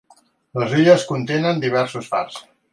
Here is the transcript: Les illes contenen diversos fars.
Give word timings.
Les 0.61 0.73
illes 0.77 1.05
contenen 1.11 1.63
diversos 1.67 2.13
fars. 2.17 2.45